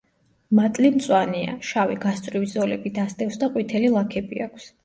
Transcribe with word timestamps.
მატლი 0.59 0.89
მწვანეა, 0.95 1.53
შავი 1.73 1.99
გასწვრივი 2.07 2.51
ზოლები 2.57 2.93
დასდევს 2.99 3.41
და 3.45 3.51
ყვითელი 3.55 3.95
ლაქები 3.99 4.47
აქვს. 4.49 4.69